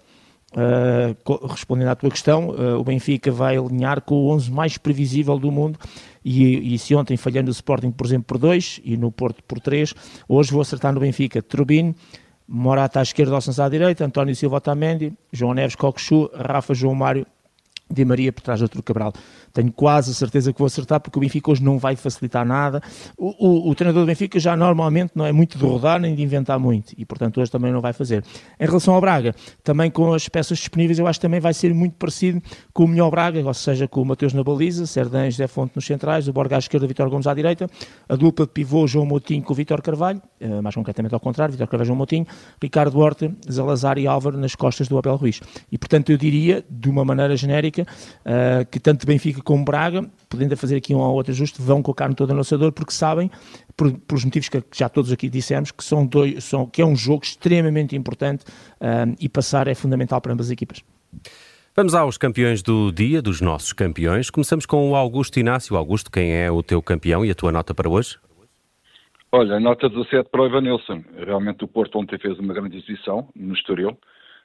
Uh, 0.54 1.48
respondendo 1.48 1.88
à 1.88 1.96
tua 1.96 2.10
questão, 2.10 2.50
uh, 2.50 2.78
o 2.78 2.84
Benfica 2.84 3.32
vai 3.32 3.56
alinhar 3.56 4.02
com 4.02 4.16
o 4.16 4.30
11 4.34 4.52
mais 4.52 4.78
previsível 4.78 5.40
do 5.40 5.50
mundo 5.50 5.80
e, 6.26 6.74
e, 6.74 6.78
se 6.78 6.94
ontem 6.94 7.16
falhando 7.16 7.48
o 7.48 7.54
Sporting, 7.54 7.90
por 7.92 8.06
exemplo, 8.06 8.26
por 8.26 8.38
2 8.38 8.82
e 8.84 8.98
no 8.98 9.14
Porto 9.14 9.42
por 9.44 9.62
3, 9.62 9.94
hoje 10.28 10.52
vou 10.52 10.62
acertar 10.62 10.94
no 10.94 11.00
Benfica 11.00 11.42
Turbine, 11.42 11.96
Morata 12.46 13.00
à 13.00 13.02
esquerda, 13.02 13.34
Alçança 13.34 13.64
à 13.64 13.70
direita, 13.70 14.04
António 14.04 14.36
Silva 14.36 14.58
Otamendi, 14.58 15.14
João 15.32 15.54
Neves, 15.54 15.76
Cocochu, 15.76 16.30
Rafa, 16.36 16.74
João 16.74 16.94
Mário, 16.94 17.26
Di 17.92 18.06
Maria 18.06 18.32
por 18.32 18.42
trás 18.42 18.60
do 18.60 18.64
outro 18.64 18.82
Cabral. 18.82 19.14
Tenho 19.53 19.72
quase 19.72 20.12
a 20.12 20.13
certeza 20.13 20.53
que 20.53 20.60
vou 20.60 20.65
acertar, 20.65 21.00
porque 21.00 21.17
o 21.17 21.22
Benfica 21.22 21.51
hoje 21.51 21.63
não 21.63 21.77
vai 21.77 21.96
facilitar 21.96 22.46
nada. 22.46 22.81
O, 23.17 23.48
o, 23.48 23.70
o, 23.70 23.75
treinador 23.75 24.03
do 24.03 24.08
Benfica 24.08 24.39
já 24.39 24.55
normalmente 24.55 25.12
não 25.15 25.25
é 25.25 25.31
muito 25.31 25.58
de 25.58 25.65
rodar 25.65 26.00
nem 26.00 26.15
de 26.15 26.22
inventar 26.22 26.60
muito, 26.60 26.93
e 26.98 27.05
portanto 27.05 27.41
hoje 27.41 27.51
também 27.51 27.72
não 27.72 27.81
vai 27.81 27.93
fazer. 27.93 28.24
Em 28.60 28.65
relação 28.65 28.93
ao 28.93 29.01
Braga, 29.01 29.36
também 29.63 29.89
com 29.91 30.13
as 30.13 30.27
peças 30.29 30.58
disponíveis, 30.58 31.00
eu 31.00 31.08
acho 31.08 31.20
que 31.20 31.25
também 31.25 31.39
vai 31.39 31.53
ser 31.53 31.74
muito 31.74 31.93
parecido 31.93 32.41
com 32.74 32.86
o 32.86 32.88
melhor 32.88 33.10
Braga, 33.10 33.41
ou 33.46 33.53
seja, 33.53 33.88
com 33.88 34.01
o 34.01 34.05
Mateus 34.05 34.34
na 34.34 34.43
baliza, 34.43 34.86
Serdães, 34.86 35.36
Zé 35.36 35.48
Fonte 35.48 35.74
nos 35.75 35.86
centrais, 35.86 36.27
o 36.27 36.34
Borga 36.34 36.55
à 36.55 36.60
esquerda, 36.60 36.88
Vitor 36.88 37.10
Gomes 37.10 37.27
à 37.27 37.34
direita, 37.34 37.67
a 38.08 38.15
dupla 38.15 38.46
de 38.46 38.51
pivô 38.51 38.88
João 38.88 39.05
Moutinho 39.05 39.43
com 39.43 39.53
o 39.53 39.55
Vitor 39.55 39.81
Carvalho, 39.81 40.22
eh, 40.39 40.62
mais 40.62 40.75
concretamente 40.75 41.13
ao 41.13 41.20
contrário, 41.20 41.51
Vitor 41.51 41.67
Carvalho 41.67 41.88
João 41.88 41.98
Moutinho, 41.98 42.25
Ricardo 42.62 42.98
Horta, 42.98 43.34
Zalazar 43.51 43.98
e 43.98 44.08
Álvaro 44.08 44.38
nas 44.38 44.55
costas 44.55 44.88
do 44.88 44.98
Abel 44.98 45.15
Ruiz. 45.15 45.41
E 45.72 45.77
portanto 45.77 46.12
eu 46.12 46.17
diria, 46.17 46.63
de 46.70 46.89
uma 46.89 47.03
maneira 47.03 47.36
genérica, 47.36 47.84
uh, 47.84 48.65
que 48.70 48.79
tanto 48.79 49.05
Benfica 49.05 49.41
como 49.42 49.64
Braga, 49.64 50.10
podendo 50.30 50.56
fazer 50.56 50.78
aqui 50.78 50.94
um 50.94 51.00
ou 51.00 51.14
outro 51.14 51.32
ajuste, 51.32 51.62
vão 51.62 51.82
colocar 51.82 52.08
no 52.08 52.16
todo 52.16 52.34
lançador 52.34 52.72
porque 52.72 52.92
sabem, 52.92 53.30
por, 53.76 53.92
pelos 53.92 54.24
motivos 54.26 54.50
que 54.50 54.64
já 54.74 54.90
todos 54.90 55.12
aqui 55.12 55.30
dissemos, 55.30 55.72
que, 55.72 55.84
são 55.84 56.06
dois, 56.06 56.44
são, 56.44 56.66
que 56.66 56.82
é 56.82 56.86
um 56.86 56.96
jogo 56.96 57.24
extremamente 57.24 57.96
importante 57.96 58.44
uh, 58.46 59.16
e 59.20 59.28
passar 59.28 59.68
é 59.68 59.76
fundamental 59.76 60.22
para 60.22 60.34
ambas 60.34 60.48
as 60.48 60.52
equipas. 60.52 60.84
Vamos 61.76 61.96
aos 61.96 62.18
campeões 62.18 62.62
do 62.62 62.92
dia, 62.92 63.22
dos 63.22 63.40
nossos 63.40 63.72
campeões. 63.72 64.30
Começamos 64.30 64.66
com 64.66 64.92
o 64.92 64.96
Augusto 64.96 65.40
Inácio. 65.40 65.78
Augusto, 65.78 66.12
quem 66.12 66.36
é 66.36 66.52
o 66.52 66.62
teu 66.62 66.82
campeão 66.82 67.24
e 67.24 67.32
a 67.32 67.36
tua 67.36 67.52
nota 67.52 67.74
para 67.74 67.90
hoje? 67.90 68.18
Olha, 69.32 69.58
nota 69.58 69.88
17 69.88 70.30
para 70.30 70.42
o 70.42 70.48
Ivan 70.48 70.62
Nilsson. 70.62 71.02
Realmente 71.26 71.64
o 71.64 71.68
Porto 71.68 71.98
ontem 71.98 72.20
fez 72.20 72.38
uma 72.38 72.54
grande 72.54 72.78
exibição 72.78 73.30
no 73.34 73.54
Estoril. 73.54 73.98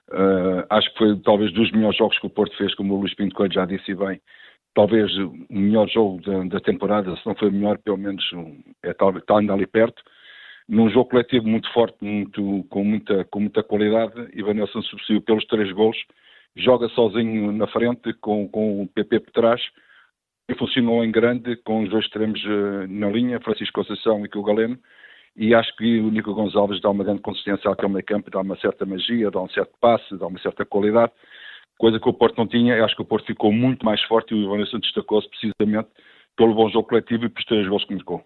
Uh, 0.09 0.63
acho 0.71 0.89
que 0.93 0.99
foi 0.99 1.17
talvez 1.19 1.53
dos 1.53 1.73
melhores 1.73 1.99
jogos 1.99 2.17
que 2.21 2.27
o 2.27 2.31
Porto 2.31 2.57
fez, 2.57 2.73
como 2.77 2.95
o 2.95 3.01
Luís 3.01 3.13
Pinto 3.13 3.35
Coelho 3.35 3.53
já 3.53 3.67
disse 3.67 3.93
bem. 3.93 4.21
Talvez 4.77 5.11
o 5.17 5.33
melhor 5.49 5.89
jogo 5.89 6.21
da, 6.21 6.45
da 6.45 6.61
temporada, 6.61 7.17
se 7.17 7.27
não 7.27 7.35
foi 7.35 7.49
o 7.49 7.53
melhor, 7.53 7.79
pelo 7.79 7.97
menos 7.97 8.23
é, 8.85 8.91
está, 8.91 9.09
está 9.09 9.39
ainda 9.39 9.55
ali 9.55 9.67
perto. 9.67 10.03
Num 10.69 10.91
jogo 10.91 11.09
coletivo 11.09 11.49
muito 11.49 11.73
forte, 11.73 11.97
muito, 12.05 12.63
com, 12.69 12.85
muita, 12.85 13.25
com 13.25 13.41
muita 13.41 13.63
qualidade, 13.63 14.13
Ivan 14.35 14.53
Nelson 14.53 14.83
substituiu 14.83 15.23
pelos 15.23 15.47
três 15.47 15.73
gols, 15.73 15.97
joga 16.55 16.91
sozinho 16.91 17.53
na 17.53 17.67
frente, 17.69 18.13
com, 18.21 18.47
com 18.49 18.83
o 18.83 18.87
PP 18.89 19.21
por 19.21 19.31
trás, 19.31 19.63
e 20.47 20.55
funcionou 20.55 21.03
em 21.03 21.11
grande, 21.11 21.57
com 21.65 21.83
os 21.83 21.89
dois 21.89 22.05
extremos 22.05 22.45
uh, 22.45 22.87
na 22.87 23.09
linha, 23.09 23.41
Francisco 23.41 23.81
Conceição 23.81 24.27
e 24.27 24.39
o 24.39 24.43
Galeno, 24.43 24.79
e 25.35 25.55
acho 25.55 25.75
que 25.77 26.01
o 26.01 26.11
Nico 26.11 26.35
Gonçalves 26.35 26.83
dá 26.83 26.91
uma 26.91 27.03
grande 27.03 27.23
consistência 27.23 27.71
àquele 27.71 27.93
meio 27.93 28.05
campo, 28.05 28.31
dá 28.31 28.41
uma 28.41 28.59
certa 28.59 28.85
magia, 28.85 29.31
dá 29.31 29.41
um 29.41 29.49
certo 29.49 29.73
passe, 29.81 30.19
dá 30.19 30.27
uma 30.27 30.39
certa 30.41 30.67
qualidade, 30.67 31.13
coisa 31.79 31.99
que 31.99 32.09
o 32.09 32.13
Porto 32.13 32.37
não 32.39 32.47
tinha. 32.47 32.75
Eu 32.75 32.85
acho 32.85 32.97
que 32.97 33.03
o 33.03 33.07
Porto 33.07 33.27
ficou 33.27 33.53
muito 33.53 33.85
mais 33.85 34.03
forte 34.05 34.35
e 34.35 34.35
o 34.35 34.45
Ivanilson 34.45 34.79
destacou-se 34.79 35.29
precisamente 35.29 35.89
pelo 36.37 36.55
bom 36.55 36.69
jogo 36.69 36.89
coletivo 36.89 37.25
e 37.25 37.29
pelos 37.29 37.47
três 37.47 37.69
gols 37.69 37.85
que 37.85 37.95
marcou. 37.95 38.23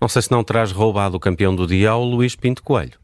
Não 0.00 0.08
sei 0.08 0.22
se 0.22 0.30
não 0.30 0.44
terás 0.44 0.70
roubado 0.72 1.16
o 1.16 1.20
campeão 1.20 1.54
do 1.54 1.66
dia 1.66 1.90
ao 1.90 2.04
Luís 2.04 2.36
Pinto 2.36 2.62
Coelho. 2.62 3.03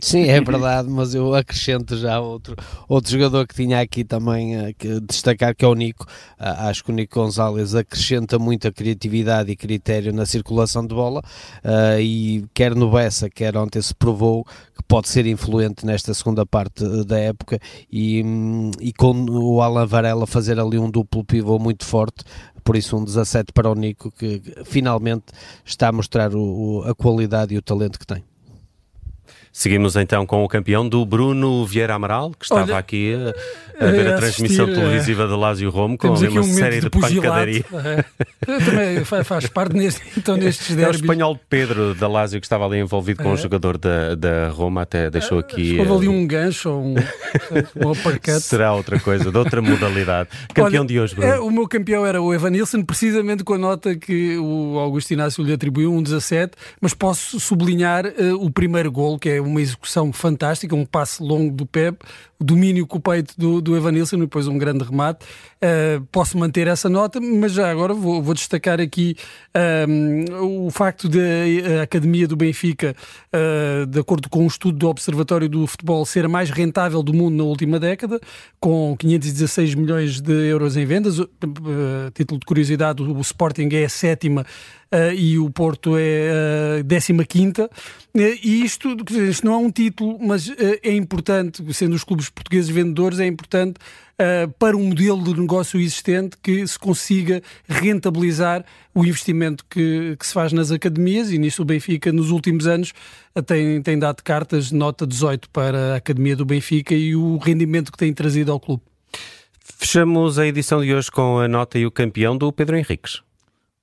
Sim, 0.00 0.28
é 0.28 0.40
verdade, 0.40 0.88
mas 0.88 1.14
eu 1.14 1.34
acrescento 1.34 1.96
já 1.96 2.20
outro, 2.20 2.54
outro 2.88 3.10
jogador 3.10 3.46
que 3.46 3.54
tinha 3.54 3.80
aqui 3.80 4.04
também 4.04 4.56
uh, 4.56 4.74
que 4.76 5.00
destacar, 5.00 5.54
que 5.54 5.64
é 5.64 5.68
o 5.68 5.74
Nico. 5.74 6.04
Uh, 6.38 6.68
acho 6.68 6.84
que 6.84 6.90
o 6.90 6.94
Nico 6.94 7.18
Gonzalez 7.18 7.74
acrescenta 7.74 8.38
muita 8.38 8.70
criatividade 8.70 9.50
e 9.50 9.56
critério 9.56 10.12
na 10.12 10.24
circulação 10.26 10.86
de 10.86 10.94
bola 10.94 11.20
uh, 11.64 12.00
e 12.00 12.44
quer 12.54 12.74
no 12.74 12.90
Bessa, 12.90 13.28
quer 13.28 13.56
ontem 13.56 13.82
se 13.82 13.94
provou 13.94 14.44
que 14.44 14.82
pode 14.86 15.08
ser 15.08 15.26
influente 15.26 15.84
nesta 15.84 16.14
segunda 16.14 16.46
parte 16.46 16.84
da 17.04 17.18
época 17.18 17.58
e, 17.90 18.22
um, 18.22 18.70
e 18.80 18.92
com 18.92 19.12
o 19.28 19.60
Alan 19.60 19.86
Varela 19.86 20.26
fazer 20.26 20.60
ali 20.60 20.78
um 20.78 20.90
duplo 20.90 21.24
pivô 21.24 21.58
muito 21.58 21.84
forte, 21.84 22.24
por 22.62 22.76
isso 22.76 22.96
um 22.96 23.04
17 23.04 23.52
para 23.52 23.70
o 23.70 23.74
Nico 23.74 24.10
que 24.12 24.40
finalmente 24.64 25.26
está 25.64 25.88
a 25.88 25.92
mostrar 25.92 26.34
o, 26.34 26.40
o, 26.40 26.82
a 26.82 26.94
qualidade 26.94 27.54
e 27.54 27.58
o 27.58 27.62
talento 27.62 27.98
que 27.98 28.06
tem. 28.06 28.27
Seguimos 29.58 29.96
então 29.96 30.24
com 30.24 30.44
o 30.44 30.48
campeão 30.48 30.88
do 30.88 31.04
Bruno 31.04 31.66
Vieira 31.66 31.92
Amaral, 31.92 32.30
que 32.30 32.44
estava 32.44 32.62
Olha, 32.62 32.78
aqui 32.78 33.12
a, 33.12 33.88
a 33.88 33.90
ver 33.90 34.06
a, 34.06 34.14
a 34.14 34.16
transmissão 34.16 34.66
assistir, 34.66 34.80
televisiva 34.80 35.26
de 35.26 35.34
Lázio 35.34 35.68
Rome 35.68 35.98
com 35.98 36.06
uma 36.06 36.40
um 36.40 36.42
série 36.44 36.76
de, 36.76 36.82
de 36.82 36.90
pancadaria. 36.90 37.64
É. 37.74 38.04
Também 38.64 39.24
faz 39.24 39.48
parte 39.48 39.74
neste, 39.74 40.00
então, 40.16 40.36
nestes 40.36 40.76
derbys. 40.76 40.86
É 40.86 40.88
o 40.88 40.94
espanhol 41.02 41.40
Pedro 41.50 41.92
da 41.92 42.06
Lázio 42.06 42.38
que 42.40 42.46
estava 42.46 42.66
ali 42.66 42.78
envolvido 42.78 43.20
com 43.20 43.30
o 43.30 43.32
é. 43.32 43.34
um 43.34 43.36
jogador 43.36 43.78
da, 43.78 44.14
da 44.14 44.48
Roma, 44.50 44.82
até 44.82 45.10
deixou 45.10 45.40
aqui... 45.40 45.76
Houve 45.80 45.92
ali 45.92 46.06
eh, 46.06 46.10
um 46.10 46.24
gancho 46.24 46.70
ou 46.70 46.80
um, 46.80 46.94
um 46.94 47.90
uppercut. 47.90 48.38
Será 48.46 48.72
outra 48.72 49.00
coisa, 49.00 49.28
de 49.28 49.36
outra 49.36 49.60
modalidade. 49.60 50.28
Campeão 50.54 50.82
Olha, 50.82 50.88
de 50.88 51.00
hoje, 51.00 51.16
Bruno. 51.16 51.32
É, 51.32 51.40
o 51.40 51.50
meu 51.50 51.66
campeão 51.66 52.06
era 52.06 52.22
o 52.22 52.32
Evan 52.32 52.50
Nilsson, 52.50 52.84
precisamente 52.84 53.42
com 53.42 53.54
a 53.54 53.58
nota 53.58 53.96
que 53.96 54.38
o 54.38 54.78
Augusto 54.78 55.12
Inácio 55.12 55.42
lhe 55.42 55.52
atribuiu, 55.52 55.92
um 55.92 56.00
17, 56.00 56.52
mas 56.80 56.94
posso 56.94 57.40
sublinhar 57.40 58.06
uh, 58.06 58.34
o 58.40 58.52
primeiro 58.52 58.92
gol, 58.92 59.18
que 59.18 59.28
é 59.30 59.47
uma 59.48 59.60
execução 59.60 60.12
fantástica, 60.12 60.74
um 60.74 60.86
passe 60.86 61.22
longo 61.22 61.54
do 61.54 61.66
Pep, 61.66 61.98
o 62.38 62.44
domínio 62.44 62.86
com 62.86 62.98
o 62.98 63.00
peito 63.00 63.34
do, 63.36 63.60
do 63.60 63.76
Evanilson 63.76 64.16
e 64.16 64.20
depois 64.20 64.46
um 64.46 64.56
grande 64.56 64.84
remate. 64.84 65.24
Uh, 65.56 66.04
posso 66.12 66.38
manter 66.38 66.68
essa 66.68 66.88
nota, 66.88 67.20
mas 67.20 67.52
já 67.52 67.68
agora 67.68 67.92
vou, 67.92 68.22
vou 68.22 68.32
destacar 68.32 68.80
aqui 68.80 69.16
um, 69.88 70.66
o 70.66 70.70
facto 70.70 71.08
da 71.08 71.82
Academia 71.82 72.28
do 72.28 72.36
Benfica, 72.36 72.94
uh, 73.34 73.86
de 73.86 73.98
acordo 73.98 74.28
com 74.28 74.44
um 74.44 74.46
estudo 74.46 74.78
do 74.78 74.88
Observatório 74.88 75.48
do 75.48 75.66
Futebol, 75.66 76.06
ser 76.06 76.26
a 76.26 76.28
mais 76.28 76.50
rentável 76.50 77.02
do 77.02 77.12
mundo 77.12 77.36
na 77.36 77.44
última 77.44 77.80
década, 77.80 78.20
com 78.60 78.96
516 78.96 79.74
milhões 79.74 80.20
de 80.20 80.32
euros 80.48 80.76
em 80.76 80.86
vendas. 80.86 81.18
Uh, 81.18 81.28
título 82.14 82.38
de 82.38 82.46
curiosidade, 82.46 83.02
o 83.02 83.20
Sporting 83.20 83.68
é 83.72 83.84
a 83.84 83.88
sétima 83.88 84.46
uh, 84.92 85.12
e 85.14 85.38
o 85.38 85.50
Porto 85.50 85.96
é 85.96 86.80
uh, 86.80 87.26
15 87.26 87.62
uh, 87.62 87.68
e 88.14 88.64
isto, 88.64 88.96
isto 89.10 89.46
não 89.46 89.54
é 89.54 89.56
um 89.56 89.70
título, 89.70 90.18
mas 90.20 90.48
uh, 90.48 90.54
é 90.82 90.94
importante, 90.94 91.62
sendo 91.74 91.94
os 91.94 92.04
clubes 92.04 92.28
portugueses 92.28 92.70
vendedores, 92.70 93.20
é 93.20 93.26
importante 93.26 93.76
uh, 93.78 94.50
para 94.58 94.76
um 94.76 94.88
modelo 94.88 95.22
de 95.22 95.40
negócio 95.40 95.80
existente 95.80 96.36
que 96.42 96.66
se 96.66 96.78
consiga 96.78 97.42
rentabilizar 97.68 98.64
o 98.94 99.04
investimento 99.04 99.64
que, 99.68 100.16
que 100.18 100.26
se 100.26 100.32
faz 100.32 100.52
nas 100.52 100.70
academias 100.70 101.30
e 101.30 101.38
nisso 101.38 101.62
o 101.62 101.64
Benfica 101.64 102.12
nos 102.12 102.30
últimos 102.30 102.66
anos 102.66 102.92
tem, 103.46 103.80
tem 103.80 103.98
dado 103.98 104.22
cartas 104.22 104.72
nota 104.72 105.06
18 105.06 105.48
para 105.50 105.94
a 105.94 105.96
Academia 105.96 106.34
do 106.34 106.44
Benfica 106.44 106.94
e 106.94 107.14
o 107.14 107.36
rendimento 107.36 107.92
que 107.92 107.98
tem 107.98 108.12
trazido 108.12 108.50
ao 108.50 108.58
clube. 108.58 108.82
Fechamos 109.60 110.38
a 110.38 110.46
edição 110.46 110.82
de 110.82 110.92
hoje 110.92 111.10
com 111.10 111.38
a 111.38 111.46
nota 111.46 111.78
e 111.78 111.86
o 111.86 111.90
campeão 111.90 112.36
do 112.36 112.52
Pedro 112.52 112.76
Henriques. 112.76 113.22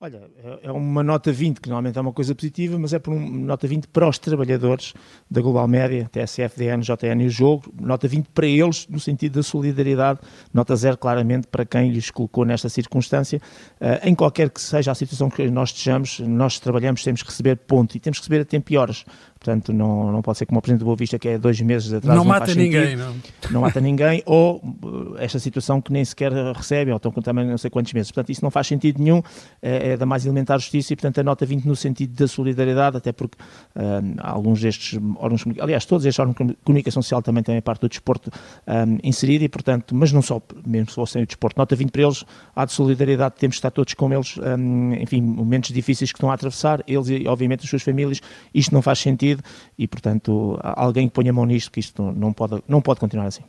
Olha, 0.05 0.21
é, 0.43 0.67
é 0.67 0.71
uma 0.71 1.01
nota 1.01 1.31
20, 1.31 1.59
que 1.59 1.67
normalmente 1.67 1.97
é 1.97 2.01
uma 2.01 2.13
coisa 2.13 2.35
positiva, 2.35 2.77
mas 2.77 2.93
é 2.93 2.99
por 2.99 3.11
uma 3.11 3.27
nota 3.27 3.67
20 3.67 3.87
para 3.87 4.07
os 4.07 4.19
trabalhadores 4.19 4.93
da 5.31 5.41
Global 5.41 5.67
Média, 5.67 6.07
TSF, 6.11 6.59
DN, 6.59 6.83
JN 6.83 7.23
e 7.23 7.25
o 7.25 7.29
jogo, 7.31 7.73
nota 7.81 8.07
20 8.07 8.27
para 8.27 8.45
eles, 8.45 8.87
no 8.87 8.99
sentido 8.99 9.33
da 9.39 9.41
solidariedade, 9.41 10.19
nota 10.53 10.75
0 10.75 10.95
claramente 10.99 11.47
para 11.47 11.65
quem 11.65 11.89
lhes 11.89 12.11
colocou 12.11 12.45
nesta 12.45 12.69
circunstância. 12.69 13.41
Uh, 13.81 14.07
em 14.07 14.13
qualquer 14.13 14.51
que 14.51 14.61
seja 14.61 14.91
a 14.91 14.95
situação 14.95 15.27
que 15.27 15.49
nós 15.49 15.69
estejamos, 15.69 16.19
nós 16.19 16.59
trabalhamos, 16.59 17.03
temos 17.03 17.23
que 17.23 17.29
receber 17.29 17.55
ponto 17.55 17.97
e 17.97 17.99
temos 17.99 18.19
que 18.19 18.25
receber 18.25 18.43
a 18.43 18.45
tempo 18.45 18.71
e 18.71 18.77
horas. 18.77 19.05
Portanto, 19.45 19.71
não, 19.71 20.11
não 20.11 20.23
pode 20.23 20.39
ser 20.39 20.47
como 20.47 20.57
o 20.57 20.61
Presidente 20.61 20.79
do 20.79 20.85
Boa 20.85 20.97
Vista, 20.97 21.19
que 21.19 21.27
é 21.27 21.37
dois 21.37 21.61
meses 21.61 21.93
atrás. 21.93 22.17
Não, 22.17 22.23
não 22.23 22.25
mata 22.25 22.55
ninguém, 22.55 22.95
não. 22.95 23.15
Não 23.51 23.61
mata 23.61 23.77
ninguém, 23.79 24.23
ou 24.25 24.55
uh, 24.57 25.17
esta 25.19 25.37
situação 25.37 25.79
que 25.79 25.93
nem 25.93 26.03
sequer 26.03 26.31
recebe, 26.31 26.89
ou 26.89 26.97
estão 26.97 27.11
com 27.11 27.21
também 27.21 27.45
não 27.45 27.57
sei 27.59 27.69
quantos 27.69 27.93
meses. 27.93 28.11
Portanto, 28.11 28.31
isso 28.31 28.43
não 28.43 28.49
faz 28.49 28.65
sentido 28.65 28.99
nenhum, 28.99 29.21
é, 29.61 29.91
é 29.91 29.97
da 29.97 30.05
mais 30.05 30.25
elementar 30.25 30.57
justiça 30.57 30.93
e, 30.93 30.95
portanto, 30.95 31.19
a 31.19 31.23
nota 31.23 31.45
20 31.45 31.65
no 31.65 31.75
sentido 31.75 32.15
da 32.15 32.27
solidariedade, 32.27 32.97
até 32.97 33.11
porque 33.11 33.37
uh, 33.75 34.15
alguns 34.17 34.61
destes 34.61 34.99
órgãos, 35.17 35.45
aliás, 35.59 35.85
todos 35.85 36.07
estes 36.07 36.19
órgãos 36.19 36.35
de 36.47 36.57
comunicação 36.63 37.03
social 37.03 37.21
também 37.21 37.43
têm 37.43 37.57
a 37.57 37.61
parte 37.61 37.81
do 37.81 37.89
desporto 37.89 38.31
um, 38.65 38.97
inserida 39.03 39.45
e, 39.45 39.49
portanto, 39.49 39.93
mas 39.93 40.11
não 40.11 40.23
só, 40.23 40.41
mesmo 40.65 40.89
se 40.89 40.95
fossem 40.95 41.21
o 41.21 41.27
desporto, 41.27 41.55
nota 41.59 41.75
20 41.75 41.91
para 41.91 42.01
eles, 42.01 42.25
há 42.55 42.65
de 42.65 42.71
solidariedade, 42.71 43.35
temos 43.37 43.57
de 43.57 43.59
estar 43.59 43.69
todos 43.69 43.93
com 43.93 44.11
eles, 44.11 44.39
um, 44.39 44.95
enfim, 44.95 45.21
momentos 45.21 45.71
difíceis 45.71 46.11
que 46.11 46.17
estão 46.17 46.31
a 46.31 46.33
atravessar, 46.33 46.83
eles 46.87 47.09
e, 47.09 47.27
obviamente, 47.27 47.63
as 47.63 47.69
suas 47.69 47.83
famílias, 47.83 48.19
isto 48.51 48.73
não 48.73 48.81
faz 48.81 48.97
sentido 48.97 49.34
e, 49.77 49.87
portanto, 49.87 50.59
alguém 50.61 51.07
que 51.07 51.13
ponha 51.13 51.31
a 51.31 51.33
mão 51.33 51.45
nisto, 51.45 51.71
que 51.71 51.79
isto 51.79 52.01
não 52.11 52.33
pode, 52.33 52.61
não 52.67 52.81
pode 52.81 52.99
continuar 52.99 53.27
assim. 53.27 53.43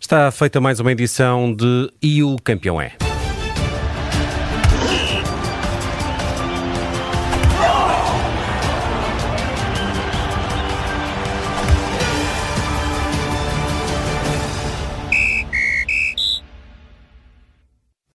Está 0.00 0.30
feita 0.30 0.60
mais 0.60 0.80
uma 0.80 0.92
edição 0.92 1.54
de 1.54 1.90
E 2.02 2.22
o 2.22 2.36
Campeão 2.36 2.80
é. 2.80 3.13